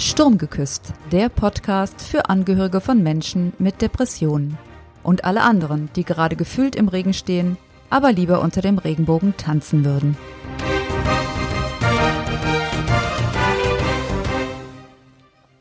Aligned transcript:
Sturmgeküsst, 0.00 0.94
der 1.12 1.28
Podcast 1.28 2.00
für 2.00 2.30
Angehörige 2.30 2.80
von 2.80 3.02
Menschen 3.02 3.52
mit 3.58 3.82
Depressionen 3.82 4.56
und 5.02 5.26
alle 5.26 5.42
anderen, 5.42 5.90
die 5.94 6.04
gerade 6.04 6.36
gefühlt 6.36 6.74
im 6.74 6.88
Regen 6.88 7.12
stehen, 7.12 7.58
aber 7.90 8.10
lieber 8.10 8.40
unter 8.40 8.62
dem 8.62 8.78
Regenbogen 8.78 9.36
tanzen 9.36 9.84
würden. 9.84 10.16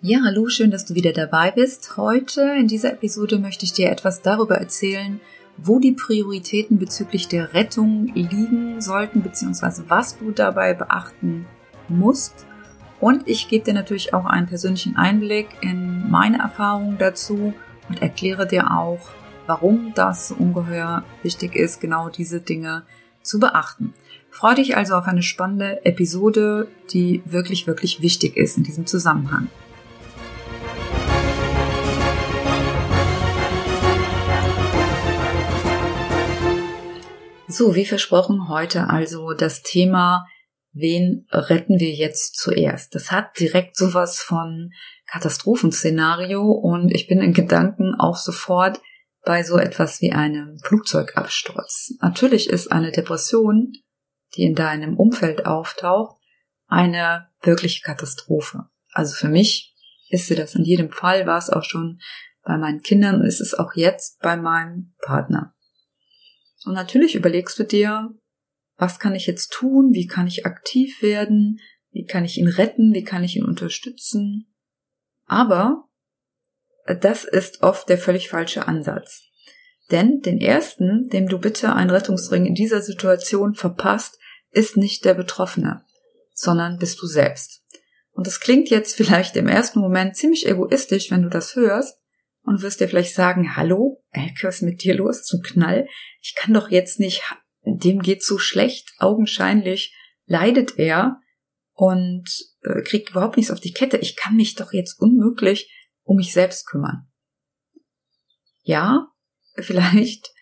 Ja, 0.01 0.19
hallo, 0.23 0.47
schön, 0.47 0.71
dass 0.71 0.85
du 0.85 0.95
wieder 0.95 1.11
dabei 1.11 1.51
bist. 1.51 1.97
Heute 1.97 2.43
in 2.57 2.69
dieser 2.69 2.93
Episode 2.93 3.39
möchte 3.39 3.65
ich 3.65 3.73
dir 3.73 3.89
etwas 3.89 4.21
darüber 4.21 4.55
erzählen, 4.55 5.19
wo 5.57 5.79
die 5.79 5.91
Prioritäten 5.91 6.79
bezüglich 6.79 7.27
der 7.27 7.53
Rettung 7.53 8.09
liegen 8.15 8.79
sollten, 8.79 9.21
beziehungsweise 9.21 9.83
was 9.89 10.17
du 10.17 10.31
dabei 10.31 10.73
beachten 10.73 11.45
musst. 11.89 12.45
Und 12.99 13.27
ich 13.27 13.47
gebe 13.47 13.63
dir 13.63 13.73
natürlich 13.73 14.13
auch 14.13 14.25
einen 14.25 14.47
persönlichen 14.47 14.97
Einblick 14.97 15.47
in 15.61 16.09
meine 16.09 16.39
Erfahrungen 16.39 16.97
dazu 16.97 17.53
und 17.87 18.01
erkläre 18.01 18.45
dir 18.45 18.71
auch, 18.71 18.99
warum 19.47 19.93
das 19.95 20.31
ungeheuer 20.31 21.03
wichtig 21.23 21.55
ist, 21.55 21.79
genau 21.79 22.09
diese 22.09 22.41
Dinge 22.41 22.83
zu 23.21 23.39
beachten. 23.39 23.93
Freue 24.29 24.55
dich 24.55 24.75
also 24.75 24.95
auf 24.95 25.07
eine 25.07 25.23
spannende 25.23 25.85
Episode, 25.85 26.67
die 26.91 27.23
wirklich, 27.25 27.67
wirklich 27.67 28.01
wichtig 28.01 28.35
ist 28.35 28.57
in 28.57 28.63
diesem 28.63 28.85
Zusammenhang. 28.85 29.47
So, 37.47 37.73
wie 37.75 37.85
versprochen, 37.85 38.47
heute 38.49 38.89
also 38.89 39.33
das 39.33 39.63
Thema, 39.63 40.27
wen 40.71 41.27
retten 41.31 41.79
wir 41.79 41.91
jetzt 41.91 42.35
zuerst? 42.37 42.95
Das 42.95 43.11
hat 43.11 43.39
direkt 43.39 43.75
sowas 43.75 44.19
von 44.19 44.71
Katastrophenszenario 45.07 46.43
und 46.43 46.93
ich 46.93 47.07
bin 47.07 47.21
in 47.21 47.33
Gedanken 47.33 47.95
auch 47.95 48.15
sofort 48.15 48.79
bei 49.23 49.43
so 49.43 49.57
etwas 49.57 50.01
wie 50.01 50.11
einem 50.11 50.59
Flugzeugabsturz. 50.59 51.93
Natürlich 52.01 52.49
ist 52.49 52.71
eine 52.71 52.91
Depression, 52.91 53.73
die 54.35 54.43
in 54.43 54.55
deinem 54.55 54.97
Umfeld 54.97 55.45
auftaucht, 55.45 56.17
eine 56.67 57.29
wirkliche 57.41 57.81
Katastrophe. 57.81 58.69
Also 58.91 59.15
für 59.15 59.27
mich 59.27 59.75
ist 60.09 60.27
sie 60.27 60.35
das 60.35 60.55
in 60.55 60.63
jedem 60.63 60.91
Fall, 60.91 61.25
war 61.25 61.37
es 61.37 61.49
auch 61.49 61.63
schon 61.63 61.99
bei 62.43 62.57
meinen 62.57 62.81
Kindern 62.81 63.21
und 63.21 63.25
ist 63.25 63.41
es 63.41 63.53
auch 63.53 63.73
jetzt 63.75 64.19
bei 64.21 64.37
meinem 64.37 64.93
Partner. 65.01 65.55
Und 66.65 66.73
natürlich 66.73 67.15
überlegst 67.15 67.57
du 67.59 67.63
dir, 67.63 68.09
was 68.79 68.97
kann 68.97 69.13
ich 69.13 69.27
jetzt 69.27 69.51
tun? 69.51 69.89
Wie 69.91 70.07
kann 70.07 70.25
ich 70.25 70.45
aktiv 70.45 71.01
werden? 71.01 71.59
Wie 71.91 72.05
kann 72.05 72.23
ich 72.23 72.37
ihn 72.37 72.47
retten? 72.47 72.93
Wie 72.93 73.03
kann 73.03 73.23
ich 73.23 73.35
ihn 73.35 73.43
unterstützen? 73.43 74.55
Aber 75.25 75.83
das 77.01 77.25
ist 77.25 77.61
oft 77.61 77.89
der 77.89 77.97
völlig 77.97 78.29
falsche 78.29 78.67
Ansatz. 78.67 79.23
Denn 79.91 80.21
den 80.21 80.39
ersten, 80.39 81.09
dem 81.09 81.27
du 81.27 81.39
bitte 81.39 81.73
einen 81.73 81.89
Rettungsring 81.89 82.45
in 82.45 82.55
dieser 82.55 82.81
Situation 82.81 83.53
verpasst, 83.53 84.17
ist 84.51 84.77
nicht 84.77 85.03
der 85.03 85.13
Betroffene, 85.13 85.83
sondern 86.33 86.79
bist 86.79 87.01
du 87.01 87.05
selbst. 87.05 87.63
Und 88.11 88.27
das 88.27 88.39
klingt 88.39 88.69
jetzt 88.69 88.95
vielleicht 88.95 89.35
im 89.35 89.47
ersten 89.47 89.79
Moment 89.79 90.15
ziemlich 90.15 90.47
egoistisch, 90.47 91.11
wenn 91.11 91.23
du 91.23 91.29
das 91.29 91.55
hörst, 91.55 91.97
und 92.43 92.61
wirst 92.61 92.79
dir 92.79 92.87
vielleicht 92.87 93.13
sagen, 93.13 93.55
hallo, 93.57 94.03
Elke, 94.11 94.47
was 94.47 94.55
ist 94.55 94.61
mit 94.61 94.83
dir 94.83 94.95
los? 94.95 95.23
Zum 95.23 95.41
Knall? 95.41 95.87
Ich 96.21 96.35
kann 96.35 96.53
doch 96.53 96.71
jetzt 96.71 96.99
nicht, 96.99 97.21
dem 97.63 98.01
geht 98.01 98.23
so 98.23 98.37
schlecht, 98.37 98.93
augenscheinlich 98.99 99.95
leidet 100.25 100.77
er 100.77 101.19
und 101.73 102.25
äh, 102.61 102.81
kriegt 102.81 103.11
überhaupt 103.11 103.37
nichts 103.37 103.51
auf 103.51 103.59
die 103.59 103.73
Kette. 103.73 103.97
Ich 103.97 104.15
kann 104.15 104.35
mich 104.35 104.55
doch 104.55 104.73
jetzt 104.73 104.99
unmöglich 104.99 105.73
um 106.03 106.17
mich 106.17 106.33
selbst 106.33 106.67
kümmern. 106.67 107.07
Ja, 108.63 109.07
vielleicht 109.55 110.33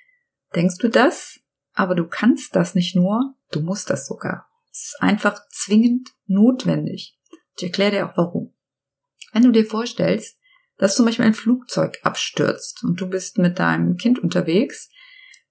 denkst 0.56 0.77
du 0.79 0.89
das, 0.89 1.39
aber 1.73 1.95
du 1.95 2.07
kannst 2.07 2.56
das 2.56 2.75
nicht 2.75 2.95
nur, 2.95 3.35
du 3.51 3.61
musst 3.61 3.89
das 3.89 4.07
sogar. 4.07 4.47
Es 4.72 4.94
ist 4.94 5.01
einfach 5.01 5.39
zwingend 5.51 6.09
notwendig. 6.25 7.17
Ich 7.57 7.63
erkläre 7.63 7.91
dir 7.91 8.09
auch 8.09 8.17
warum. 8.17 8.53
Wenn 9.31 9.44
du 9.44 9.51
dir 9.51 9.66
vorstellst, 9.66 10.38
dass 10.77 10.95
zum 10.95 11.06
Beispiel 11.06 11.25
ein 11.25 11.33
Flugzeug 11.33 12.00
abstürzt 12.03 12.83
und 12.83 13.01
du 13.01 13.07
bist 13.07 13.38
mit 13.38 13.59
deinem 13.59 13.97
Kind 13.97 14.19
unterwegs, 14.19 14.89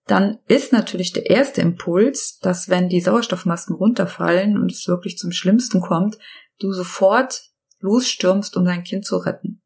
dann 0.06 0.38
ist 0.46 0.72
natürlich 0.72 1.12
der 1.12 1.28
erste 1.28 1.60
Impuls, 1.60 2.38
dass 2.38 2.68
wenn 2.68 2.88
die 2.88 3.00
Sauerstoffmasken 3.00 3.74
runterfallen 3.74 4.56
und 4.56 4.70
es 4.70 4.86
wirklich 4.86 5.18
zum 5.18 5.32
Schlimmsten 5.32 5.80
kommt, 5.80 6.16
du 6.60 6.72
sofort 6.72 7.42
losstürmst, 7.80 8.56
um 8.56 8.64
dein 8.64 8.84
Kind 8.84 9.04
zu 9.04 9.16
retten. 9.16 9.62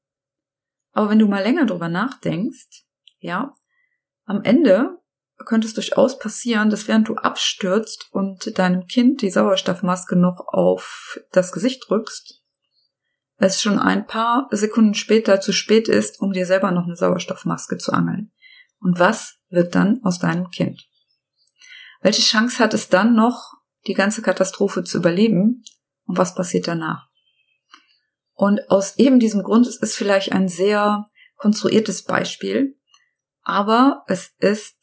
Aber 0.92 1.10
wenn 1.10 1.18
du 1.18 1.26
mal 1.26 1.42
länger 1.42 1.66
drüber 1.66 1.88
nachdenkst, 1.88 2.84
ja, 3.18 3.52
am 4.24 4.42
Ende 4.42 4.98
könnte 5.44 5.66
es 5.66 5.74
durchaus 5.74 6.18
passieren, 6.18 6.70
dass 6.70 6.88
während 6.88 7.08
du 7.08 7.16
abstürzt 7.16 8.08
und 8.10 8.58
deinem 8.58 8.86
Kind 8.86 9.22
die 9.22 9.30
Sauerstoffmaske 9.30 10.16
noch 10.16 10.48
auf 10.48 11.20
das 11.32 11.52
Gesicht 11.52 11.84
drückst, 11.88 12.42
es 13.36 13.62
schon 13.62 13.78
ein 13.78 14.06
paar 14.06 14.48
Sekunden 14.50 14.94
später 14.94 15.40
zu 15.40 15.52
spät 15.52 15.88
ist, 15.88 16.20
um 16.20 16.32
dir 16.32 16.44
selber 16.44 16.70
noch 16.72 16.84
eine 16.84 16.96
Sauerstoffmaske 16.96 17.78
zu 17.78 17.92
angeln. 17.92 18.32
Und 18.80 18.98
was 18.98 19.38
wird 19.48 19.74
dann 19.74 20.00
aus 20.04 20.18
deinem 20.18 20.50
Kind? 20.50 20.86
Welche 22.00 22.22
Chance 22.22 22.58
hat 22.58 22.74
es 22.74 22.88
dann 22.88 23.14
noch, 23.14 23.52
die 23.86 23.94
ganze 23.94 24.22
Katastrophe 24.22 24.84
zu 24.84 24.98
überleben? 24.98 25.64
Und 26.04 26.18
was 26.18 26.34
passiert 26.34 26.66
danach? 26.66 27.08
Und 28.34 28.70
aus 28.70 28.96
eben 28.96 29.20
diesem 29.20 29.42
Grund 29.42 29.66
ist 29.66 29.82
es 29.82 29.94
vielleicht 29.94 30.32
ein 30.32 30.48
sehr 30.48 31.06
konstruiertes 31.36 32.04
Beispiel, 32.04 32.78
aber 33.42 34.04
es 34.06 34.34
ist 34.38 34.78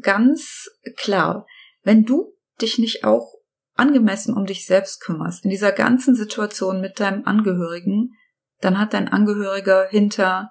ganz 0.00 0.68
klar, 0.96 1.46
wenn 1.82 2.04
du 2.04 2.34
dich 2.60 2.78
nicht 2.78 3.04
auch 3.04 3.34
angemessen 3.74 4.34
um 4.34 4.46
dich 4.46 4.66
selbst 4.66 5.00
kümmerst, 5.00 5.44
in 5.44 5.50
dieser 5.50 5.72
ganzen 5.72 6.14
Situation 6.14 6.80
mit 6.80 6.98
deinem 6.98 7.24
Angehörigen, 7.24 8.12
dann 8.60 8.78
hat 8.78 8.94
dein 8.94 9.08
Angehöriger 9.08 9.86
hinter 9.88 10.50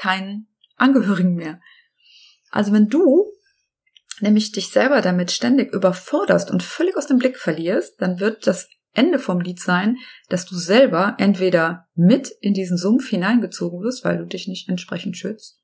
keinen 0.00 0.48
Angehörigen 0.76 1.34
mehr. 1.34 1.60
Also 2.50 2.72
wenn 2.72 2.88
du 2.88 3.32
nämlich 4.20 4.52
dich 4.52 4.68
selber 4.68 5.00
damit 5.00 5.30
ständig 5.30 5.72
überforderst 5.72 6.50
und 6.50 6.62
völlig 6.62 6.96
aus 6.96 7.06
dem 7.06 7.18
Blick 7.18 7.38
verlierst, 7.38 8.00
dann 8.00 8.20
wird 8.20 8.46
das 8.46 8.68
Ende 8.92 9.18
vom 9.18 9.40
Lied 9.40 9.60
sein, 9.60 9.96
dass 10.28 10.46
du 10.46 10.56
selber 10.56 11.14
entweder 11.18 11.88
mit 11.94 12.28
in 12.40 12.54
diesen 12.54 12.76
Sumpf 12.76 13.08
hineingezogen 13.08 13.80
wirst, 13.82 14.04
weil 14.04 14.18
du 14.18 14.26
dich 14.26 14.48
nicht 14.48 14.68
entsprechend 14.68 15.16
schützt, 15.16 15.60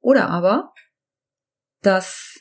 oder 0.00 0.30
aber, 0.30 0.72
dass 1.82 2.40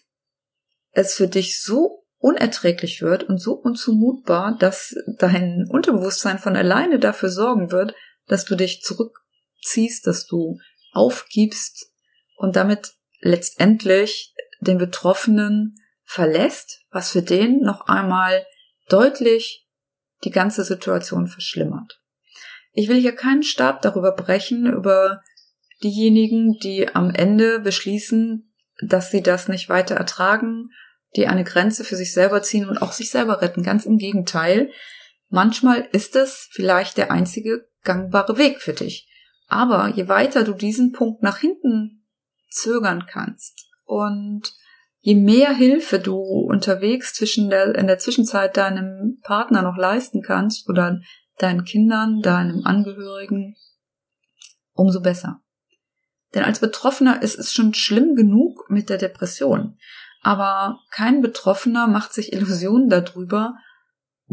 es 0.91 1.13
für 1.13 1.27
dich 1.27 1.61
so 1.61 2.05
unerträglich 2.17 3.01
wird 3.01 3.23
und 3.23 3.39
so 3.39 3.53
unzumutbar, 3.53 4.57
dass 4.57 4.95
dein 5.17 5.67
Unterbewusstsein 5.69 6.39
von 6.39 6.55
alleine 6.55 6.99
dafür 6.99 7.29
sorgen 7.29 7.71
wird, 7.71 7.95
dass 8.27 8.45
du 8.45 8.55
dich 8.55 8.81
zurückziehst, 8.81 10.05
dass 10.05 10.27
du 10.27 10.59
aufgibst 10.93 11.91
und 12.35 12.55
damit 12.55 12.93
letztendlich 13.21 14.33
den 14.59 14.77
Betroffenen 14.77 15.75
verlässt, 16.03 16.81
was 16.91 17.11
für 17.11 17.21
den 17.21 17.61
noch 17.61 17.87
einmal 17.87 18.45
deutlich 18.89 19.67
die 20.23 20.31
ganze 20.31 20.63
Situation 20.63 21.27
verschlimmert. 21.27 22.01
Ich 22.73 22.89
will 22.89 22.99
hier 22.99 23.15
keinen 23.15 23.43
Stab 23.43 23.81
darüber 23.81 24.11
brechen, 24.11 24.65
über 24.65 25.21
diejenigen, 25.83 26.59
die 26.59 26.93
am 26.93 27.09
Ende 27.09 27.59
beschließen, 27.59 28.53
dass 28.83 29.11
sie 29.11 29.21
das 29.21 29.47
nicht 29.47 29.69
weiter 29.69 29.95
ertragen 29.95 30.69
die 31.15 31.27
eine 31.27 31.43
Grenze 31.43 31.83
für 31.83 31.95
sich 31.95 32.13
selber 32.13 32.41
ziehen 32.41 32.67
und 32.67 32.81
auch 32.81 32.91
sich 32.91 33.09
selber 33.09 33.41
retten. 33.41 33.63
Ganz 33.63 33.85
im 33.85 33.97
Gegenteil. 33.97 34.71
Manchmal 35.29 35.87
ist 35.91 36.15
es 36.15 36.47
vielleicht 36.51 36.97
der 36.97 37.11
einzige 37.11 37.67
gangbare 37.83 38.37
Weg 38.37 38.61
für 38.61 38.73
dich. 38.73 39.09
Aber 39.47 39.89
je 39.89 40.07
weiter 40.07 40.43
du 40.43 40.53
diesen 40.53 40.91
Punkt 40.91 41.23
nach 41.23 41.37
hinten 41.37 42.00
zögern 42.51 43.05
kannst 43.07 43.67
und 43.85 44.53
je 44.99 45.15
mehr 45.15 45.53
Hilfe 45.53 45.99
du 45.99 46.19
unterwegs 46.19 47.13
zwischen 47.13 47.49
der, 47.49 47.75
in 47.75 47.87
der 47.87 47.97
Zwischenzeit 47.97 48.57
deinem 48.57 49.19
Partner 49.23 49.61
noch 49.63 49.77
leisten 49.77 50.21
kannst 50.21 50.69
oder 50.69 50.99
deinen 51.39 51.63
Kindern, 51.63 52.21
deinem 52.21 52.65
Angehörigen, 52.65 53.55
umso 54.73 55.01
besser. 55.01 55.41
Denn 56.33 56.43
als 56.43 56.59
Betroffener 56.59 57.21
ist 57.21 57.37
es 57.39 57.51
schon 57.51 57.73
schlimm 57.73 58.15
genug 58.15 58.69
mit 58.69 58.89
der 58.89 58.97
Depression. 58.97 59.77
Aber 60.21 60.79
kein 60.91 61.21
Betroffener 61.21 61.87
macht 61.87 62.13
sich 62.13 62.31
Illusionen 62.31 62.89
darüber, 62.89 63.55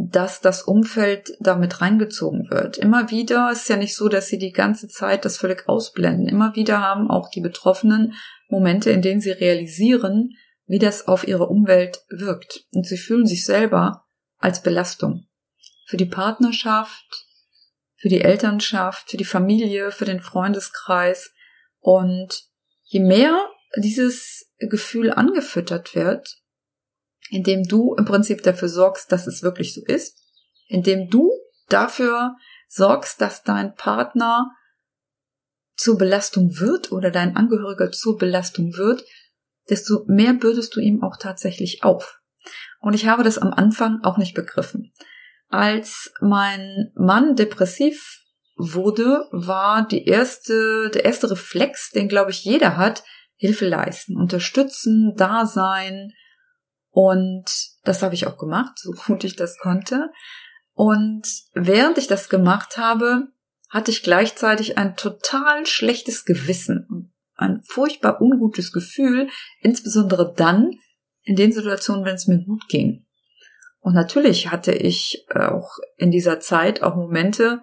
dass 0.01 0.41
das 0.41 0.63
Umfeld 0.63 1.33
damit 1.41 1.81
reingezogen 1.81 2.51
wird. 2.51 2.79
Immer 2.79 3.11
wieder 3.11 3.51
ist 3.51 3.69
ja 3.69 3.77
nicht 3.77 3.97
so, 3.97 4.09
dass 4.09 4.29
sie 4.29 4.39
die 4.39 4.53
ganze 4.53 4.87
Zeit 4.87 5.25
das 5.25 5.39
völlig 5.39 5.69
ausblenden. 5.69 6.29
Immer 6.29 6.55
wieder 6.55 6.81
haben 6.81 7.11
auch 7.11 7.31
die 7.31 7.41
Betroffenen 7.41 8.15
Momente, 8.49 8.91
in 8.91 9.03
denen 9.03 9.21
sie 9.21 9.33
realisieren, 9.33 10.35
wie 10.67 10.79
das 10.79 11.09
auf 11.09 11.27
ihre 11.27 11.49
Umwelt 11.49 12.05
wirkt. 12.11 12.67
Und 12.73 12.87
sie 12.87 12.97
fühlen 12.97 13.27
sich 13.27 13.45
selber 13.45 14.07
als 14.39 14.63
Belastung. 14.63 15.27
Für 15.87 15.97
die 15.97 16.07
Partnerschaft, 16.07 17.27
für 17.97 18.09
die 18.09 18.21
Elternschaft, 18.21 19.11
für 19.11 19.17
die 19.17 19.25
Familie, 19.25 19.91
für 19.91 20.05
den 20.05 20.21
Freundeskreis. 20.21 21.33
Und 21.81 22.45
je 22.85 23.01
mehr 23.01 23.37
dieses 23.77 24.53
Gefühl 24.59 25.11
angefüttert 25.11 25.97
wird, 25.97 26.39
indem 27.31 27.65
du 27.65 27.95
im 27.95 28.05
Prinzip 28.05 28.43
dafür 28.43 28.69
sorgst, 28.69 29.13
dass 29.13 29.27
es 29.27 29.43
wirklich 29.43 29.75
so 29.75 29.83
ist, 29.85 30.19
indem 30.67 31.09
du 31.09 31.31
dafür 31.69 32.37
sorgst, 32.69 33.21
dass 33.21 33.43
dein 33.43 33.75
Partner 33.75 34.51
zur 35.77 35.97
Belastung 35.97 36.59
wird 36.59 36.93
oder 36.93 37.11
dein 37.11 37.37
Angehöriger 37.37 37.93
zur 37.93 38.19
Belastung 38.19 38.77
wird, 38.77 39.05
desto 39.71 40.05
mehr 40.07 40.35
bürdest 40.35 40.75
du 40.75 40.81
ihm 40.81 41.03
auch 41.03 41.17
tatsächlich 41.17 41.85
auf. 41.85 42.21
Und 42.81 42.95
ich 42.95 43.07
habe 43.07 43.23
das 43.23 43.39
am 43.39 43.53
Anfang 43.53 44.01
auch 44.03 44.19
nicht 44.19 44.35
begriffen. 44.35 44.93
Als 45.49 46.13
mein 46.21 46.93
Mann 46.95 47.37
depressiv 47.37 48.25
wurde, 48.57 49.29
war 49.31 49.87
die 49.87 50.05
erste, 50.05 50.91
der 50.93 51.05
erste 51.05 51.31
Reflex, 51.31 51.91
den 51.91 52.09
glaube 52.09 52.31
ich 52.31 52.45
jeder 52.45 52.77
hat, 52.77 53.05
Hilfe 53.37 53.69
leisten, 53.69 54.17
unterstützen, 54.17 55.15
da 55.17 55.47
sein. 55.47 56.13
Und 57.01 57.45
das 57.85 58.03
habe 58.03 58.17
ich 58.17 58.27
auch 58.27 58.37
gemacht, 58.39 58.73
so 58.77 58.91
gut 58.91 59.23
ich 59.23 59.37
das 59.37 59.57
konnte. 59.59 60.11
Und 60.73 61.29
während 61.55 61.97
ich 61.97 62.09
das 62.09 62.29
gemacht 62.29 62.77
habe, 62.77 63.29
hatte 63.71 63.93
ich 63.93 64.03
gleichzeitig 64.03 64.79
ein 64.79 64.97
total 64.97 65.65
schlechtes 65.65 66.25
Gewissen 66.25 67.13
ein 67.37 67.63
furchtbar 67.65 68.21
ungutes 68.21 68.73
Gefühl, 68.73 69.29
insbesondere 69.61 70.35
dann 70.35 70.73
in 71.23 71.37
den 71.37 71.53
Situationen, 71.53 72.05
wenn 72.05 72.17
es 72.17 72.27
mir 72.27 72.43
gut 72.45 72.67
ging. 72.69 73.07
Und 73.79 73.95
natürlich 73.95 74.51
hatte 74.51 74.73
ich 74.73 75.25
auch 75.33 75.79
in 75.99 76.11
dieser 76.11 76.41
Zeit 76.41 76.83
auch 76.83 76.97
Momente, 76.97 77.63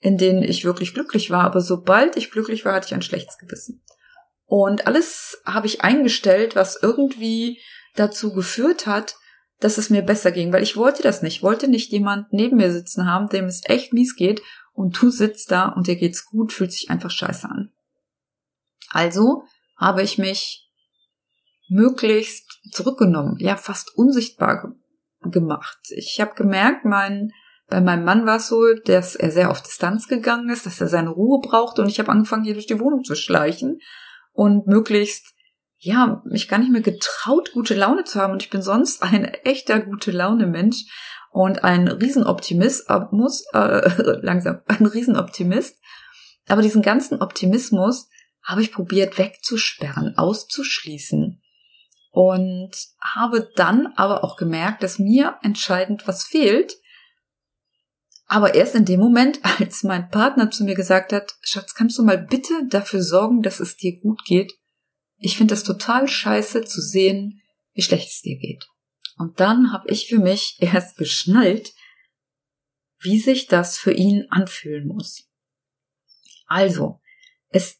in 0.00 0.18
denen 0.18 0.42
ich 0.42 0.64
wirklich 0.64 0.94
glücklich 0.94 1.30
war, 1.30 1.44
aber 1.44 1.60
sobald 1.60 2.16
ich 2.16 2.32
glücklich 2.32 2.64
war, 2.64 2.74
hatte 2.74 2.88
ich 2.88 2.94
ein 2.94 3.02
schlechtes 3.02 3.38
Gewissen. 3.38 3.84
Und 4.46 4.88
alles 4.88 5.40
habe 5.44 5.68
ich 5.68 5.82
eingestellt, 5.82 6.56
was 6.56 6.82
irgendwie 6.82 7.60
dazu 7.94 8.32
geführt 8.32 8.86
hat, 8.86 9.16
dass 9.60 9.78
es 9.78 9.90
mir 9.90 10.02
besser 10.02 10.30
ging, 10.30 10.52
weil 10.52 10.62
ich 10.62 10.76
wollte 10.76 11.02
das 11.02 11.22
nicht. 11.22 11.36
Ich 11.36 11.42
wollte 11.42 11.68
nicht 11.68 11.90
jemand 11.90 12.32
neben 12.32 12.56
mir 12.56 12.72
sitzen 12.72 13.06
haben, 13.06 13.28
dem 13.28 13.46
es 13.46 13.62
echt 13.64 13.92
mies 13.92 14.14
geht 14.14 14.42
und 14.72 15.00
du 15.00 15.10
sitzt 15.10 15.50
da 15.50 15.68
und 15.68 15.88
dir 15.88 15.96
geht's 15.96 16.24
gut, 16.24 16.52
fühlt 16.52 16.72
sich 16.72 16.90
einfach 16.90 17.10
scheiße 17.10 17.48
an. 17.48 17.72
Also 18.90 19.42
habe 19.76 20.02
ich 20.02 20.18
mich 20.18 20.68
möglichst 21.68 22.60
zurückgenommen, 22.72 23.36
ja 23.38 23.56
fast 23.56 23.94
unsichtbar 23.96 24.62
ge 24.62 24.70
gemacht. 25.30 25.78
Ich 25.90 26.20
habe 26.20 26.34
gemerkt, 26.36 26.84
mein 26.84 27.32
bei 27.68 27.82
meinem 27.82 28.04
Mann 28.04 28.24
war 28.24 28.36
es 28.36 28.48
so, 28.48 28.62
dass 28.84 29.14
er 29.14 29.30
sehr 29.30 29.50
auf 29.50 29.62
Distanz 29.62 30.08
gegangen 30.08 30.48
ist, 30.48 30.64
dass 30.64 30.80
er 30.80 30.88
seine 30.88 31.10
Ruhe 31.10 31.40
brauchte 31.40 31.82
und 31.82 31.88
ich 31.88 31.98
habe 31.98 32.10
angefangen, 32.10 32.44
hier 32.44 32.54
durch 32.54 32.66
die 32.66 32.80
Wohnung 32.80 33.04
zu 33.04 33.14
schleichen 33.14 33.80
und 34.32 34.66
möglichst 34.66 35.34
ja, 35.78 36.22
mich 36.24 36.48
gar 36.48 36.58
nicht 36.58 36.72
mehr 36.72 36.80
getraut, 36.80 37.52
gute 37.52 37.74
Laune 37.74 38.04
zu 38.04 38.20
haben. 38.20 38.32
Und 38.32 38.42
ich 38.42 38.50
bin 38.50 38.62
sonst 38.62 39.02
ein 39.02 39.24
echter 39.24 39.80
gute 39.80 40.10
Laune 40.10 40.46
Mensch 40.46 40.84
und 41.30 41.64
ein 41.64 41.88
Riesenoptimist, 41.88 42.88
äh, 42.90 43.00
muss, 43.10 43.44
äh, 43.52 43.88
langsam, 44.22 44.60
ein 44.66 44.86
Riesenoptimist. 44.86 45.78
Aber 46.48 46.62
diesen 46.62 46.82
ganzen 46.82 47.20
Optimismus 47.20 48.08
habe 48.42 48.62
ich 48.62 48.72
probiert 48.72 49.18
wegzusperren, 49.18 50.16
auszuschließen. 50.16 51.42
Und 52.10 52.70
habe 53.02 53.50
dann 53.54 53.92
aber 53.96 54.24
auch 54.24 54.36
gemerkt, 54.36 54.82
dass 54.82 54.98
mir 54.98 55.36
entscheidend 55.42 56.08
was 56.08 56.24
fehlt. 56.24 56.74
Aber 58.26 58.54
erst 58.54 58.74
in 58.74 58.86
dem 58.86 58.98
Moment, 58.98 59.40
als 59.60 59.84
mein 59.84 60.08
Partner 60.08 60.50
zu 60.50 60.64
mir 60.64 60.74
gesagt 60.74 61.12
hat, 61.12 61.34
Schatz, 61.42 61.74
kannst 61.74 61.98
du 61.98 62.02
mal 62.02 62.18
bitte 62.18 62.54
dafür 62.68 63.02
sorgen, 63.02 63.42
dass 63.42 63.60
es 63.60 63.76
dir 63.76 64.00
gut 64.00 64.24
geht? 64.24 64.57
Ich 65.18 65.36
finde 65.36 65.54
es 65.54 65.64
total 65.64 66.08
scheiße 66.08 66.64
zu 66.64 66.80
sehen, 66.80 67.42
wie 67.74 67.82
schlecht 67.82 68.08
es 68.08 68.22
dir 68.22 68.38
geht. 68.38 68.66
Und 69.16 69.40
dann 69.40 69.72
habe 69.72 69.90
ich 69.90 70.08
für 70.08 70.18
mich 70.18 70.56
erst 70.60 70.96
geschnallt, 70.96 71.72
wie 73.00 73.18
sich 73.20 73.46
das 73.46 73.78
für 73.78 73.92
ihn 73.92 74.26
anfühlen 74.30 74.86
muss. 74.86 75.28
Also, 76.46 77.00
es 77.48 77.78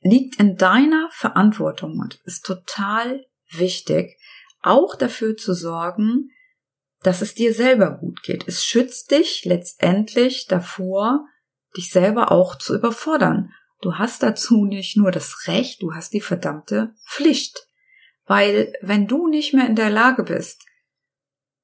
liegt 0.00 0.36
in 0.36 0.56
deiner 0.56 1.08
Verantwortung 1.12 1.98
und 1.98 2.20
ist 2.24 2.44
total 2.44 3.26
wichtig, 3.50 4.18
auch 4.62 4.94
dafür 4.94 5.36
zu 5.36 5.54
sorgen, 5.54 6.30
dass 7.02 7.22
es 7.22 7.34
dir 7.34 7.54
selber 7.54 7.98
gut 7.98 8.22
geht. 8.22 8.46
Es 8.46 8.64
schützt 8.64 9.10
dich 9.10 9.44
letztendlich 9.44 10.46
davor, 10.46 11.26
dich 11.76 11.90
selber 11.90 12.30
auch 12.30 12.56
zu 12.56 12.74
überfordern. 12.74 13.52
Du 13.80 13.94
hast 13.94 14.22
dazu 14.22 14.64
nicht 14.66 14.96
nur 14.96 15.10
das 15.10 15.46
Recht, 15.46 15.82
du 15.82 15.94
hast 15.94 16.12
die 16.12 16.20
verdammte 16.20 16.94
Pflicht. 17.06 17.66
Weil 18.26 18.72
wenn 18.82 19.06
du 19.06 19.26
nicht 19.26 19.54
mehr 19.54 19.66
in 19.66 19.76
der 19.76 19.90
Lage 19.90 20.22
bist, 20.22 20.64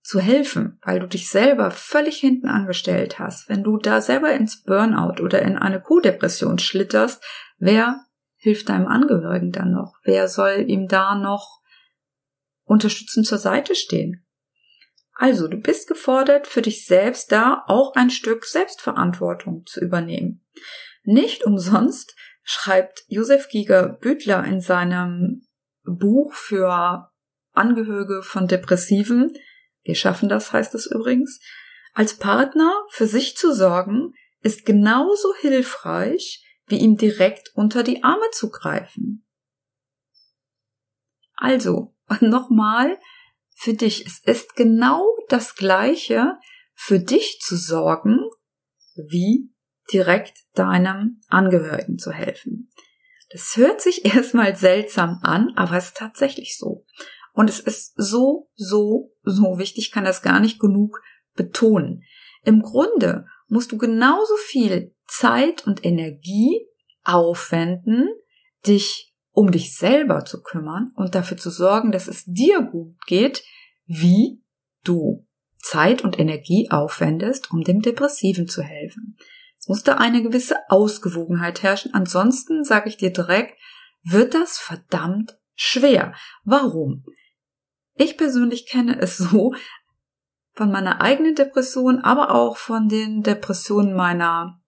zu 0.02 0.20
helfen, 0.20 0.78
weil 0.82 1.00
du 1.00 1.08
dich 1.08 1.28
selber 1.28 1.72
völlig 1.72 2.18
hinten 2.18 2.48
angestellt 2.48 3.18
hast, 3.18 3.48
wenn 3.48 3.64
du 3.64 3.76
da 3.76 4.00
selber 4.00 4.32
ins 4.32 4.62
Burnout 4.62 5.20
oder 5.20 5.42
in 5.42 5.58
eine 5.58 5.80
Co-Depression 5.80 6.60
schlitterst, 6.60 7.22
wer 7.58 8.04
hilft 8.36 8.68
deinem 8.68 8.86
Angehörigen 8.86 9.50
dann 9.50 9.72
noch? 9.72 9.96
Wer 10.04 10.28
soll 10.28 10.64
ihm 10.68 10.86
da 10.86 11.16
noch 11.16 11.60
unterstützend 12.62 13.26
zur 13.26 13.38
Seite 13.38 13.74
stehen? 13.74 14.24
Also, 15.18 15.48
du 15.48 15.56
bist 15.56 15.88
gefordert, 15.88 16.46
für 16.46 16.62
dich 16.62 16.86
selbst 16.86 17.32
da 17.32 17.64
auch 17.66 17.94
ein 17.94 18.10
Stück 18.10 18.44
Selbstverantwortung 18.44 19.64
zu 19.66 19.80
übernehmen. 19.80 20.44
Nicht 21.06 21.44
umsonst 21.44 22.16
schreibt 22.42 23.04
Josef 23.06 23.48
Giger 23.48 23.88
Büttler 23.88 24.44
in 24.44 24.60
seinem 24.60 25.46
Buch 25.84 26.34
für 26.34 27.12
Angehörige 27.52 28.22
von 28.24 28.48
Depressiven, 28.48 29.32
wir 29.84 29.94
schaffen 29.94 30.28
das 30.28 30.52
heißt 30.52 30.74
es 30.74 30.86
übrigens, 30.86 31.40
als 31.94 32.18
Partner 32.18 32.72
für 32.90 33.06
sich 33.06 33.36
zu 33.36 33.54
sorgen, 33.54 34.14
ist 34.40 34.66
genauso 34.66 35.32
hilfreich, 35.40 36.44
wie 36.66 36.78
ihm 36.78 36.96
direkt 36.96 37.52
unter 37.54 37.84
die 37.84 38.02
Arme 38.02 38.28
zu 38.32 38.50
greifen. 38.50 39.24
Also, 41.36 41.94
nochmal, 42.20 42.98
für 43.54 43.74
dich, 43.74 44.04
es 44.06 44.18
ist 44.24 44.56
genau 44.56 45.06
das 45.28 45.54
Gleiche, 45.54 46.36
für 46.74 46.98
dich 46.98 47.38
zu 47.40 47.56
sorgen, 47.56 48.18
wie 48.96 49.52
direkt 49.92 50.38
deinem 50.54 51.20
Angehörigen 51.28 51.98
zu 51.98 52.12
helfen. 52.12 52.70
Das 53.30 53.56
hört 53.56 53.80
sich 53.80 54.04
erstmal 54.14 54.56
seltsam 54.56 55.20
an, 55.22 55.52
aber 55.56 55.76
es 55.76 55.86
ist 55.86 55.96
tatsächlich 55.96 56.56
so. 56.58 56.84
Und 57.32 57.50
es 57.50 57.60
ist 57.60 57.92
so, 57.96 58.48
so, 58.54 59.12
so 59.22 59.58
wichtig, 59.58 59.86
ich 59.86 59.92
kann 59.92 60.04
das 60.04 60.22
gar 60.22 60.40
nicht 60.40 60.58
genug 60.58 61.02
betonen. 61.34 62.02
Im 62.44 62.62
Grunde 62.62 63.26
musst 63.48 63.72
du 63.72 63.78
genauso 63.78 64.34
viel 64.36 64.94
Zeit 65.06 65.66
und 65.66 65.84
Energie 65.84 66.66
aufwenden, 67.04 68.08
dich 68.66 69.12
um 69.32 69.52
dich 69.52 69.76
selber 69.76 70.24
zu 70.24 70.42
kümmern 70.42 70.92
und 70.96 71.14
dafür 71.14 71.36
zu 71.36 71.50
sorgen, 71.50 71.92
dass 71.92 72.08
es 72.08 72.24
dir 72.24 72.62
gut 72.62 72.96
geht, 73.06 73.44
wie 73.84 74.42
du 74.82 75.26
Zeit 75.58 76.02
und 76.02 76.18
Energie 76.18 76.68
aufwendest, 76.70 77.50
um 77.50 77.62
dem 77.62 77.82
Depressiven 77.82 78.48
zu 78.48 78.62
helfen. 78.62 79.18
Muss 79.66 79.82
da 79.82 79.94
eine 79.94 80.22
gewisse 80.22 80.56
Ausgewogenheit 80.68 81.62
herrschen. 81.62 81.94
Ansonsten, 81.94 82.64
sage 82.64 82.88
ich 82.88 82.96
dir 82.96 83.12
direkt, 83.12 83.58
wird 84.02 84.34
das 84.34 84.58
verdammt 84.58 85.38
schwer. 85.54 86.14
Warum? 86.44 87.04
Ich 87.94 88.16
persönlich 88.16 88.66
kenne 88.66 89.00
es 89.00 89.16
so 89.16 89.54
von 90.54 90.70
meiner 90.70 91.00
eigenen 91.00 91.34
Depression, 91.34 92.00
aber 92.00 92.34
auch 92.34 92.56
von 92.56 92.88
den 92.88 93.22
Depressionen 93.22 93.94
meiner 93.94 94.60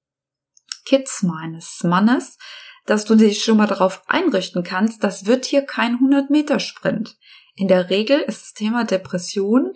Kids, 0.85 1.23
meines 1.23 1.83
Mannes, 1.83 2.38
dass 2.85 3.05
du 3.05 3.14
dich 3.14 3.45
schon 3.45 3.59
mal 3.59 3.67
darauf 3.67 4.02
einrichten 4.07 4.62
kannst, 4.62 5.05
das 5.05 5.26
wird 5.26 5.45
hier 5.45 5.62
kein 5.62 5.99
100-Meter-Sprint. 5.99 7.19
In 7.55 7.69
der 7.69 7.90
Regel 7.90 8.21
ist 8.21 8.43
das 8.43 8.52
Thema 8.55 8.85
Depression 8.85 9.73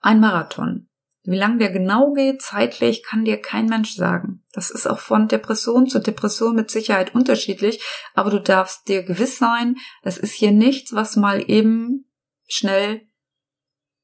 ein 0.00 0.20
Marathon. 0.20 0.88
Wie 1.26 1.36
lang 1.36 1.58
der 1.58 1.70
genau 1.70 2.12
geht, 2.12 2.42
zeitlich, 2.42 3.02
kann 3.02 3.24
dir 3.24 3.40
kein 3.40 3.64
Mensch 3.64 3.94
sagen. 3.94 4.44
Das 4.52 4.70
ist 4.70 4.86
auch 4.86 4.98
von 4.98 5.26
Depression 5.26 5.88
zu 5.88 5.98
Depression 5.98 6.54
mit 6.54 6.70
Sicherheit 6.70 7.14
unterschiedlich, 7.14 7.82
aber 8.12 8.30
du 8.30 8.40
darfst 8.42 8.88
dir 8.88 9.02
gewiss 9.02 9.38
sein, 9.38 9.76
das 10.02 10.18
ist 10.18 10.34
hier 10.34 10.52
nichts, 10.52 10.92
was 10.92 11.16
mal 11.16 11.42
eben 11.50 12.10
schnell 12.46 13.08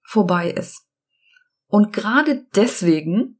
vorbei 0.02 0.50
ist. 0.50 0.86
Und 1.66 1.92
gerade 1.92 2.46
deswegen 2.54 3.38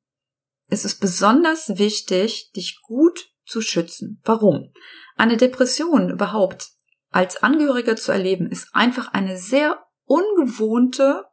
ist 0.69 0.85
es 0.85 0.99
besonders 0.99 1.79
wichtig, 1.79 2.53
dich 2.53 2.81
gut 2.83 3.31
zu 3.47 3.63
schützen. 3.63 4.21
Warum? 4.25 4.73
Eine 5.17 5.39
Depression 5.39 6.11
überhaupt 6.11 6.69
als 7.09 7.43
Angehöriger 7.43 7.97
zu 7.97 8.13
erleben, 8.13 8.51
ist 8.51 8.69
einfach 8.75 9.13
eine 9.15 9.39
sehr 9.39 9.83
ungewohnte 10.05 11.25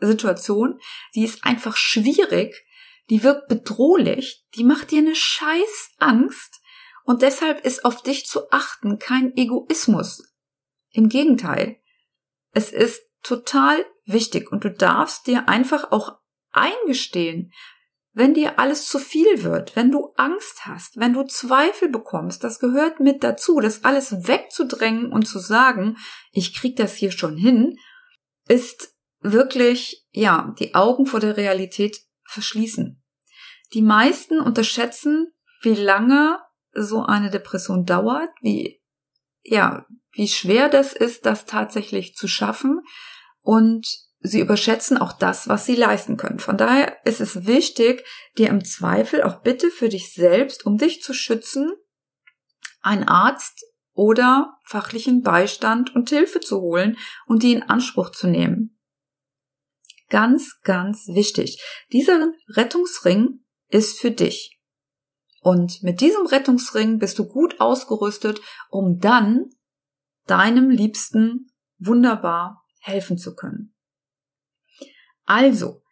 Situation, 0.00 0.80
die 1.14 1.24
ist 1.24 1.44
einfach 1.44 1.76
schwierig 1.76 2.66
die 3.10 3.22
wirkt 3.22 3.48
bedrohlich, 3.48 4.44
die 4.56 4.64
macht 4.64 4.90
dir 4.90 4.98
eine 4.98 5.14
scheiß 5.14 5.90
Angst 5.98 6.60
und 7.04 7.22
deshalb 7.22 7.64
ist 7.64 7.84
auf 7.84 8.02
dich 8.02 8.26
zu 8.26 8.50
achten 8.50 8.98
kein 8.98 9.36
Egoismus. 9.36 10.34
Im 10.90 11.08
Gegenteil. 11.08 11.76
Es 12.52 12.72
ist 12.72 13.02
total 13.22 13.84
wichtig 14.04 14.50
und 14.50 14.64
du 14.64 14.70
darfst 14.70 15.26
dir 15.26 15.48
einfach 15.48 15.92
auch 15.92 16.18
eingestehen, 16.50 17.52
wenn 18.12 18.32
dir 18.32 18.58
alles 18.58 18.86
zu 18.86 18.98
viel 18.98 19.42
wird, 19.42 19.76
wenn 19.76 19.90
du 19.90 20.14
Angst 20.16 20.64
hast, 20.64 20.96
wenn 20.96 21.12
du 21.12 21.24
Zweifel 21.24 21.90
bekommst, 21.90 22.42
das 22.42 22.58
gehört 22.58 22.98
mit 22.98 23.22
dazu, 23.22 23.60
das 23.60 23.84
alles 23.84 24.26
wegzudrängen 24.26 25.12
und 25.12 25.28
zu 25.28 25.38
sagen, 25.38 25.98
ich 26.32 26.54
krieg 26.54 26.76
das 26.76 26.94
hier 26.94 27.12
schon 27.12 27.36
hin, 27.36 27.76
ist 28.48 28.95
wirklich, 29.32 30.06
ja, 30.10 30.54
die 30.58 30.74
Augen 30.74 31.06
vor 31.06 31.20
der 31.20 31.36
Realität 31.36 32.00
verschließen. 32.24 33.02
Die 33.72 33.82
meisten 33.82 34.40
unterschätzen, 34.40 35.32
wie 35.62 35.74
lange 35.74 36.38
so 36.72 37.04
eine 37.04 37.30
Depression 37.30 37.84
dauert, 37.84 38.30
wie, 38.40 38.82
ja, 39.42 39.86
wie 40.12 40.28
schwer 40.28 40.68
das 40.68 40.92
ist, 40.92 41.26
das 41.26 41.46
tatsächlich 41.46 42.14
zu 42.14 42.28
schaffen 42.28 42.80
und 43.40 43.86
sie 44.20 44.40
überschätzen 44.40 44.98
auch 44.98 45.12
das, 45.12 45.48
was 45.48 45.66
sie 45.66 45.74
leisten 45.74 46.16
können. 46.16 46.38
Von 46.38 46.56
daher 46.56 46.96
ist 47.04 47.20
es 47.20 47.46
wichtig, 47.46 48.04
dir 48.36 48.48
im 48.48 48.64
Zweifel 48.64 49.22
auch 49.22 49.42
bitte 49.42 49.70
für 49.70 49.88
dich 49.88 50.12
selbst, 50.12 50.66
um 50.66 50.78
dich 50.78 51.02
zu 51.02 51.12
schützen, 51.12 51.72
einen 52.80 53.04
Arzt 53.04 53.64
oder 53.92 54.58
fachlichen 54.64 55.22
Beistand 55.22 55.94
und 55.94 56.10
Hilfe 56.10 56.40
zu 56.40 56.60
holen 56.60 56.98
und 57.26 57.42
die 57.42 57.52
in 57.52 57.62
Anspruch 57.62 58.10
zu 58.10 58.26
nehmen. 58.26 58.75
Ganz, 60.08 60.60
ganz 60.62 61.08
wichtig. 61.08 61.60
Dieser 61.92 62.32
Rettungsring 62.48 63.40
ist 63.68 63.98
für 63.98 64.10
dich. 64.10 64.60
Und 65.40 65.82
mit 65.82 66.00
diesem 66.00 66.26
Rettungsring 66.26 66.98
bist 66.98 67.18
du 67.18 67.26
gut 67.26 67.60
ausgerüstet, 67.60 68.40
um 68.68 68.98
dann 68.98 69.50
deinem 70.26 70.70
Liebsten 70.70 71.52
wunderbar 71.78 72.64
helfen 72.80 73.18
zu 73.18 73.34
können. 73.34 73.74
Also, 75.24 75.82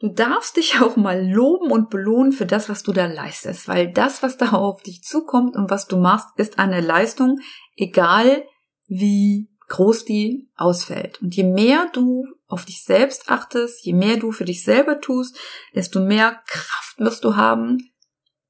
du 0.00 0.08
darfst 0.08 0.56
dich 0.56 0.80
auch 0.80 0.96
mal 0.96 1.28
loben 1.28 1.70
und 1.70 1.90
belohnen 1.90 2.32
für 2.32 2.46
das, 2.46 2.68
was 2.68 2.82
du 2.82 2.92
da 2.92 3.06
leistest, 3.06 3.68
weil 3.68 3.92
das, 3.92 4.22
was 4.22 4.36
da 4.36 4.52
auf 4.52 4.82
dich 4.82 5.02
zukommt 5.02 5.56
und 5.56 5.70
was 5.70 5.86
du 5.86 5.96
machst, 5.96 6.28
ist 6.36 6.58
eine 6.58 6.80
Leistung, 6.80 7.40
egal 7.76 8.44
wie 8.86 9.50
groß 9.68 10.04
die 10.04 10.48
ausfällt. 10.54 11.20
Und 11.22 11.34
je 11.34 11.44
mehr 11.44 11.88
du 11.92 12.24
auf 12.46 12.64
dich 12.64 12.84
selbst 12.84 13.28
achtest, 13.28 13.84
je 13.84 13.92
mehr 13.92 14.16
du 14.16 14.32
für 14.32 14.44
dich 14.44 14.62
selber 14.64 15.00
tust, 15.00 15.38
desto 15.74 16.00
mehr 16.00 16.40
Kraft 16.46 16.98
wirst 16.98 17.24
du 17.24 17.36
haben, 17.36 17.78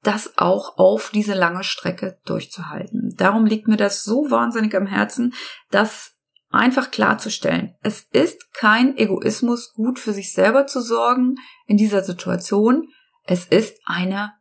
das 0.02 0.38
auch 0.38 0.78
auf 0.78 1.10
diese 1.10 1.34
lange 1.34 1.64
Strecke 1.64 2.20
durchzuhalten. 2.24 3.14
Darum 3.16 3.46
liegt 3.46 3.68
mir 3.68 3.76
das 3.76 4.04
so 4.04 4.30
wahnsinnig 4.30 4.74
am 4.76 4.86
Herzen, 4.86 5.34
dass 5.70 6.12
einfach 6.50 6.90
klarzustellen, 6.90 7.74
es 7.82 8.02
ist 8.12 8.52
kein 8.52 8.96
Egoismus, 8.96 9.72
gut 9.74 9.98
für 9.98 10.12
sich 10.12 10.32
selber 10.32 10.66
zu 10.66 10.80
sorgen 10.80 11.36
in 11.66 11.76
dieser 11.76 12.04
Situation. 12.04 12.88
Es 13.24 13.46
ist 13.46 13.80
eine 13.84 14.32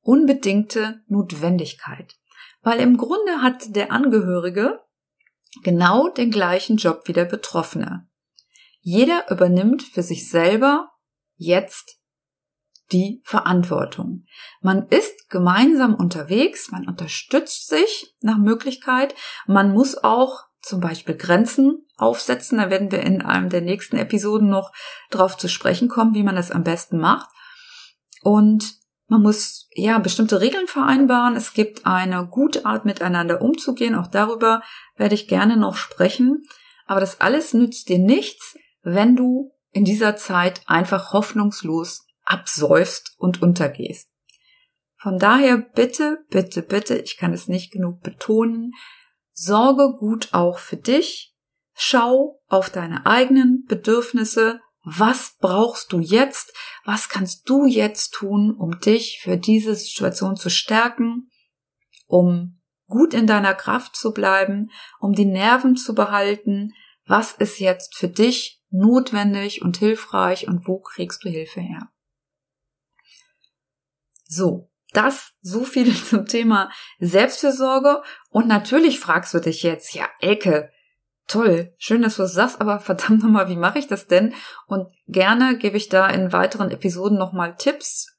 unbedingte 0.00 1.02
Notwendigkeit. 1.06 2.16
Weil 2.62 2.80
im 2.80 2.96
Grunde 2.96 3.42
hat 3.42 3.74
der 3.76 3.92
Angehörige 3.92 4.80
genau 5.62 6.08
den 6.08 6.30
gleichen 6.30 6.76
Job 6.76 7.02
wie 7.06 7.12
der 7.12 7.24
Betroffene. 7.24 8.08
Jeder 8.82 9.30
übernimmt 9.30 9.82
für 9.82 10.02
sich 10.02 10.28
selber 10.28 10.90
jetzt 11.36 11.98
die 12.90 13.22
Verantwortung. 13.24 14.26
Man 14.60 14.88
ist 14.88 15.30
gemeinsam 15.30 15.94
unterwegs, 15.94 16.70
man 16.70 16.86
unterstützt 16.86 17.68
sich 17.68 18.14
nach 18.20 18.38
Möglichkeit, 18.38 19.14
man 19.46 19.72
muss 19.72 19.96
auch 19.96 20.44
zum 20.60 20.80
Beispiel 20.80 21.16
Grenzen 21.16 21.86
aufsetzen. 21.96 22.58
Da 22.58 22.70
werden 22.70 22.90
wir 22.92 23.00
in 23.02 23.22
einem 23.22 23.48
der 23.48 23.60
nächsten 23.60 23.96
Episoden 23.96 24.48
noch 24.48 24.72
drauf 25.10 25.36
zu 25.36 25.48
sprechen 25.48 25.88
kommen, 25.88 26.14
wie 26.14 26.22
man 26.22 26.36
das 26.36 26.50
am 26.50 26.64
besten 26.64 26.98
macht. 26.98 27.28
Und 28.22 28.74
man 29.08 29.22
muss 29.22 29.68
ja 29.74 29.98
bestimmte 29.98 30.40
Regeln 30.40 30.68
vereinbaren. 30.68 31.36
Es 31.36 31.52
gibt 31.52 31.86
eine 31.86 32.26
gute 32.26 32.64
Art, 32.64 32.84
miteinander 32.84 33.42
umzugehen. 33.42 33.94
Auch 33.94 34.06
darüber 34.06 34.62
werde 34.96 35.14
ich 35.14 35.28
gerne 35.28 35.56
noch 35.56 35.76
sprechen. 35.76 36.44
Aber 36.86 37.00
das 37.00 37.20
alles 37.20 37.54
nützt 37.54 37.88
dir 37.88 37.98
nichts, 37.98 38.56
wenn 38.82 39.16
du 39.16 39.52
in 39.70 39.84
dieser 39.84 40.16
Zeit 40.16 40.62
einfach 40.66 41.12
hoffnungslos 41.12 42.06
absäufst 42.24 43.14
und 43.18 43.42
untergehst. 43.42 44.10
Von 44.96 45.18
daher 45.18 45.58
bitte, 45.58 46.24
bitte, 46.30 46.62
bitte, 46.62 46.98
ich 46.98 47.16
kann 47.16 47.32
es 47.32 47.48
nicht 47.48 47.72
genug 47.72 48.02
betonen, 48.02 48.72
Sorge 49.32 49.96
gut 49.98 50.28
auch 50.32 50.58
für 50.58 50.76
dich. 50.76 51.34
Schau 51.74 52.40
auf 52.48 52.70
deine 52.70 53.06
eigenen 53.06 53.64
Bedürfnisse. 53.66 54.60
Was 54.84 55.36
brauchst 55.40 55.92
du 55.92 56.00
jetzt? 56.00 56.52
Was 56.84 57.08
kannst 57.08 57.48
du 57.48 57.66
jetzt 57.66 58.12
tun, 58.12 58.54
um 58.56 58.78
dich 58.78 59.20
für 59.22 59.36
diese 59.36 59.74
Situation 59.74 60.36
zu 60.36 60.50
stärken, 60.50 61.30
um 62.06 62.60
gut 62.88 63.14
in 63.14 63.26
deiner 63.26 63.54
Kraft 63.54 63.96
zu 63.96 64.12
bleiben, 64.12 64.70
um 65.00 65.12
die 65.14 65.24
Nerven 65.24 65.76
zu 65.76 65.94
behalten? 65.94 66.72
Was 67.06 67.32
ist 67.32 67.58
jetzt 67.58 67.96
für 67.96 68.08
dich 68.08 68.61
notwendig 68.72 69.62
und 69.62 69.76
hilfreich 69.76 70.48
und 70.48 70.66
wo 70.66 70.80
kriegst 70.80 71.24
du 71.24 71.28
Hilfe 71.28 71.60
her? 71.60 71.90
So, 74.24 74.70
das 74.92 75.32
so 75.42 75.64
viel 75.64 75.94
zum 76.04 76.26
Thema 76.26 76.70
Selbstfürsorge. 76.98 78.02
Und 78.30 78.48
natürlich 78.48 78.98
fragst 78.98 79.34
du 79.34 79.40
dich 79.40 79.62
jetzt, 79.62 79.94
ja, 79.94 80.08
Elke, 80.20 80.70
toll, 81.28 81.74
schön, 81.78 82.02
dass 82.02 82.16
du 82.16 82.22
das 82.22 82.34
sagst, 82.34 82.60
aber 82.60 82.80
verdammt 82.80 83.22
nochmal, 83.22 83.48
wie 83.48 83.56
mache 83.56 83.78
ich 83.78 83.86
das 83.86 84.06
denn? 84.06 84.34
Und 84.66 84.88
gerne 85.06 85.56
gebe 85.56 85.76
ich 85.76 85.88
da 85.88 86.08
in 86.08 86.32
weiteren 86.32 86.70
Episoden 86.70 87.18
nochmal 87.18 87.56
Tipps, 87.56 88.18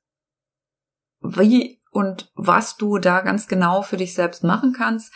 wie 1.22 1.81
und 1.91 2.31
was 2.36 2.77
du 2.77 2.98
da 2.98 3.22
ganz 3.22 3.48
genau 3.48 3.81
für 3.81 3.98
dich 3.98 4.13
selbst 4.13 4.43
machen 4.43 4.74
kannst. 4.74 5.13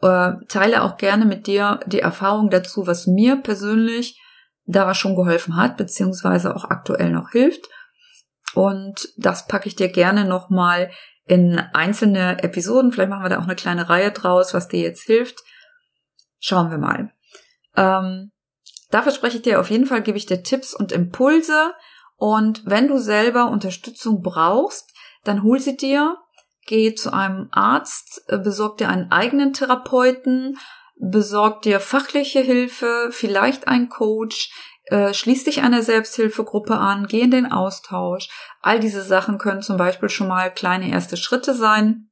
Äh, 0.00 0.32
teile 0.48 0.82
auch 0.82 0.96
gerne 0.96 1.24
mit 1.24 1.46
dir 1.46 1.80
die 1.86 2.00
Erfahrung 2.00 2.50
dazu, 2.50 2.86
was 2.86 3.06
mir 3.06 3.36
persönlich 3.36 4.20
da 4.68 4.94
schon 4.94 5.16
geholfen 5.16 5.56
hat, 5.56 5.76
beziehungsweise 5.76 6.54
auch 6.54 6.64
aktuell 6.64 7.10
noch 7.10 7.30
hilft. 7.30 7.68
Und 8.54 9.08
das 9.16 9.46
packe 9.46 9.66
ich 9.66 9.76
dir 9.76 9.88
gerne 9.88 10.24
nochmal 10.24 10.90
in 11.26 11.58
einzelne 11.58 12.42
Episoden. 12.42 12.92
Vielleicht 12.92 13.10
machen 13.10 13.24
wir 13.24 13.30
da 13.30 13.38
auch 13.38 13.44
eine 13.44 13.56
kleine 13.56 13.88
Reihe 13.88 14.12
draus, 14.12 14.54
was 14.54 14.68
dir 14.68 14.80
jetzt 14.80 15.02
hilft. 15.02 15.40
Schauen 16.38 16.70
wir 16.70 16.78
mal. 16.78 17.12
Ähm, 17.76 18.30
dafür 18.90 19.12
spreche 19.12 19.38
ich 19.38 19.42
dir 19.42 19.60
auf 19.60 19.70
jeden 19.70 19.86
Fall, 19.86 20.02
gebe 20.02 20.18
ich 20.18 20.26
dir 20.26 20.42
Tipps 20.42 20.74
und 20.74 20.92
Impulse. 20.92 21.72
Und 22.16 22.62
wenn 22.66 22.88
du 22.88 22.98
selber 22.98 23.50
Unterstützung 23.50 24.22
brauchst, 24.22 24.92
dann 25.24 25.42
hol 25.42 25.60
sie 25.60 25.76
dir, 25.76 26.16
geh 26.66 26.94
zu 26.94 27.12
einem 27.12 27.48
Arzt, 27.52 28.22
äh, 28.28 28.38
besorg 28.38 28.78
dir 28.78 28.88
einen 28.88 29.10
eigenen 29.10 29.52
Therapeuten, 29.52 30.58
besorg 31.00 31.62
dir 31.62 31.80
fachliche 31.80 32.40
Hilfe, 32.40 33.08
vielleicht 33.10 33.68
einen 33.68 33.88
Coach, 33.88 34.50
äh, 34.86 35.12
schließ 35.12 35.44
dich 35.44 35.62
einer 35.62 35.82
Selbsthilfegruppe 35.82 36.76
an, 36.76 37.06
geh 37.06 37.20
in 37.20 37.30
den 37.30 37.50
Austausch. 37.52 38.28
All 38.62 38.80
diese 38.80 39.02
Sachen 39.02 39.38
können 39.38 39.62
zum 39.62 39.76
Beispiel 39.76 40.08
schon 40.08 40.28
mal 40.28 40.52
kleine 40.52 40.90
erste 40.90 41.16
Schritte 41.16 41.54
sein. 41.54 42.10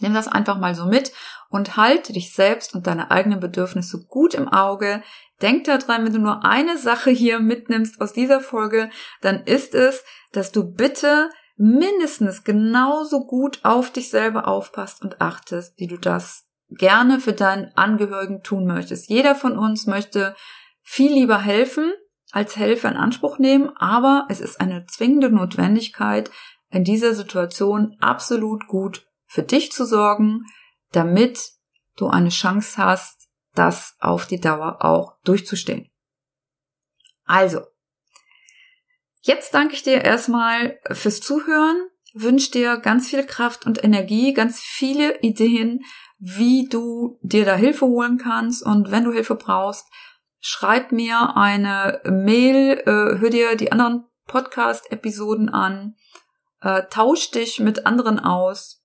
Nimm 0.00 0.14
das 0.14 0.28
einfach 0.28 0.58
mal 0.58 0.74
so 0.74 0.86
mit 0.86 1.12
und 1.50 1.76
halte 1.76 2.12
dich 2.12 2.32
selbst 2.32 2.74
und 2.74 2.86
deine 2.86 3.10
eigenen 3.10 3.40
Bedürfnisse 3.40 4.04
gut 4.06 4.34
im 4.34 4.48
Auge. 4.48 5.02
Denk 5.42 5.64
daran, 5.64 6.04
wenn 6.04 6.12
du 6.12 6.18
nur 6.18 6.44
eine 6.44 6.78
Sache 6.78 7.10
hier 7.10 7.40
mitnimmst 7.40 8.00
aus 8.00 8.12
dieser 8.12 8.40
Folge, 8.40 8.90
dann 9.20 9.42
ist 9.44 9.74
es, 9.74 10.04
dass 10.32 10.52
du 10.52 10.72
bitte 10.72 11.30
mindestens 11.56 12.44
genauso 12.44 13.26
gut 13.26 13.60
auf 13.64 13.92
dich 13.92 14.10
selber 14.10 14.46
aufpasst 14.46 15.02
und 15.02 15.20
achtest, 15.20 15.78
wie 15.78 15.88
du 15.88 15.98
das 15.98 16.47
gerne 16.70 17.20
für 17.20 17.32
deinen 17.32 17.72
Angehörigen 17.76 18.42
tun 18.42 18.66
möchtest. 18.66 19.08
Jeder 19.08 19.34
von 19.34 19.56
uns 19.58 19.86
möchte 19.86 20.34
viel 20.82 21.12
lieber 21.12 21.40
helfen 21.40 21.92
als 22.30 22.56
Helfer 22.56 22.90
in 22.90 22.96
Anspruch 22.96 23.38
nehmen, 23.38 23.70
aber 23.76 24.26
es 24.28 24.40
ist 24.40 24.60
eine 24.60 24.84
zwingende 24.86 25.30
Notwendigkeit, 25.30 26.30
in 26.70 26.84
dieser 26.84 27.14
Situation 27.14 27.96
absolut 28.00 28.66
gut 28.66 29.06
für 29.26 29.42
dich 29.42 29.72
zu 29.72 29.86
sorgen, 29.86 30.44
damit 30.92 31.52
du 31.96 32.08
eine 32.08 32.28
Chance 32.28 32.76
hast, 32.76 33.28
das 33.54 33.96
auf 33.98 34.26
die 34.26 34.40
Dauer 34.40 34.84
auch 34.84 35.16
durchzustehen. 35.24 35.90
Also, 37.24 37.62
jetzt 39.20 39.52
danke 39.54 39.74
ich 39.74 39.82
dir 39.82 40.02
erstmal 40.02 40.78
fürs 40.90 41.20
Zuhören, 41.20 41.88
wünsche 42.14 42.50
dir 42.50 42.76
ganz 42.78 43.08
viel 43.08 43.24
Kraft 43.24 43.66
und 43.66 43.82
Energie, 43.82 44.32
ganz 44.32 44.60
viele 44.60 45.20
Ideen, 45.20 45.80
wie 46.18 46.68
du 46.68 47.18
dir 47.22 47.44
da 47.44 47.54
Hilfe 47.54 47.86
holen 47.86 48.18
kannst 48.18 48.64
und 48.64 48.90
wenn 48.90 49.04
du 49.04 49.12
Hilfe 49.12 49.36
brauchst, 49.36 49.86
schreib 50.40 50.92
mir 50.92 51.36
eine 51.36 52.00
Mail, 52.04 52.82
äh, 52.86 53.18
hör 53.18 53.30
dir 53.30 53.56
die 53.56 53.72
anderen 53.72 54.04
Podcast-Episoden 54.26 55.48
an, 55.48 55.96
äh, 56.60 56.82
tausch 56.90 57.30
dich 57.30 57.60
mit 57.60 57.86
anderen 57.86 58.18
aus. 58.18 58.82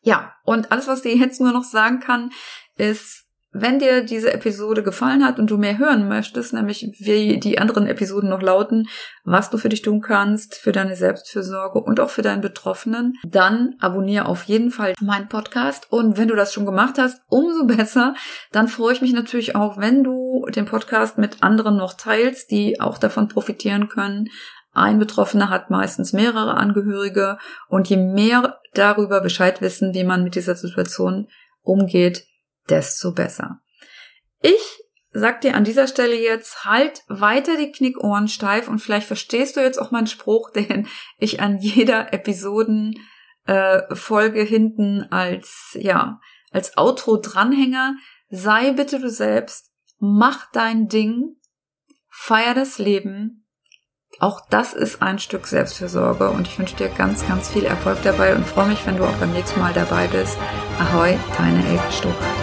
Ja, 0.00 0.34
und 0.44 0.72
alles, 0.72 0.88
was 0.88 1.02
dir 1.02 1.14
jetzt 1.14 1.40
nur 1.40 1.52
noch 1.52 1.64
sagen 1.64 2.00
kann, 2.00 2.32
ist, 2.76 3.21
wenn 3.52 3.78
dir 3.78 4.02
diese 4.02 4.32
Episode 4.32 4.82
gefallen 4.82 5.24
hat 5.24 5.38
und 5.38 5.50
du 5.50 5.58
mehr 5.58 5.76
hören 5.76 6.08
möchtest, 6.08 6.54
nämlich 6.54 6.90
wie 6.98 7.38
die 7.38 7.58
anderen 7.58 7.86
Episoden 7.86 8.30
noch 8.30 8.40
lauten, 8.40 8.88
was 9.24 9.50
du 9.50 9.58
für 9.58 9.68
dich 9.68 9.82
tun 9.82 10.00
kannst, 10.00 10.54
für 10.54 10.72
deine 10.72 10.96
Selbstfürsorge 10.96 11.78
und 11.80 12.00
auch 12.00 12.08
für 12.08 12.22
deinen 12.22 12.40
Betroffenen, 12.40 13.14
dann 13.26 13.74
abonniere 13.78 14.26
auf 14.26 14.44
jeden 14.44 14.70
Fall 14.70 14.94
meinen 15.00 15.28
Podcast. 15.28 15.86
Und 15.90 16.16
wenn 16.16 16.28
du 16.28 16.34
das 16.34 16.54
schon 16.54 16.64
gemacht 16.64 16.96
hast, 16.98 17.22
umso 17.28 17.66
besser. 17.66 18.14
Dann 18.52 18.68
freue 18.68 18.94
ich 18.94 19.02
mich 19.02 19.12
natürlich 19.12 19.54
auch, 19.54 19.78
wenn 19.78 20.02
du 20.02 20.46
den 20.54 20.64
Podcast 20.64 21.18
mit 21.18 21.42
anderen 21.42 21.76
noch 21.76 21.94
teilst, 21.94 22.50
die 22.50 22.80
auch 22.80 22.98
davon 22.98 23.28
profitieren 23.28 23.88
können. 23.88 24.28
Ein 24.72 24.98
Betroffener 24.98 25.50
hat 25.50 25.68
meistens 25.68 26.14
mehrere 26.14 26.54
Angehörige 26.54 27.36
und 27.68 27.88
je 27.88 27.98
mehr 27.98 28.58
darüber 28.72 29.20
Bescheid 29.20 29.60
wissen, 29.60 29.92
wie 29.92 30.04
man 30.04 30.24
mit 30.24 30.34
dieser 30.34 30.54
Situation 30.54 31.28
umgeht, 31.62 32.24
desto 32.72 33.12
besser. 33.12 33.60
Ich 34.40 34.82
sag 35.12 35.42
dir 35.42 35.54
an 35.54 35.64
dieser 35.64 35.86
Stelle 35.86 36.18
jetzt, 36.18 36.64
halt 36.64 37.02
weiter 37.06 37.58
die 37.58 37.70
Knickohren 37.70 38.28
steif 38.28 38.66
und 38.66 38.78
vielleicht 38.78 39.06
verstehst 39.06 39.56
du 39.56 39.60
jetzt 39.60 39.78
auch 39.80 39.90
meinen 39.90 40.06
Spruch, 40.06 40.50
den 40.54 40.88
ich 41.18 41.40
an 41.40 41.58
jeder 41.58 42.12
Episoden 42.12 42.98
äh, 43.46 43.94
Folge 43.94 44.42
hinten 44.42 45.06
als, 45.10 45.76
ja, 45.78 46.20
als 46.50 46.76
Outro 46.78 47.18
dranhänger. 47.18 47.96
Sei 48.30 48.72
bitte 48.72 48.98
du 48.98 49.10
selbst, 49.10 49.70
mach 49.98 50.50
dein 50.52 50.88
Ding, 50.88 51.36
feier 52.08 52.54
das 52.54 52.78
Leben. 52.78 53.46
Auch 54.18 54.40
das 54.50 54.74
ist 54.74 55.02
ein 55.02 55.18
Stück 55.18 55.46
Selbstfürsorge 55.46 56.30
und 56.30 56.46
ich 56.46 56.58
wünsche 56.58 56.76
dir 56.76 56.88
ganz, 56.88 57.26
ganz 57.26 57.48
viel 57.50 57.64
Erfolg 57.64 57.98
dabei 58.02 58.34
und 58.34 58.46
freue 58.46 58.68
mich, 58.68 58.86
wenn 58.86 58.96
du 58.96 59.04
auch 59.04 59.16
beim 59.16 59.32
nächsten 59.32 59.60
Mal 59.60 59.72
dabei 59.72 60.06
bist. 60.06 60.38
Ahoi, 60.78 61.18
deine 61.36 61.66
Elke 61.66 61.92
Stuck. 61.92 62.41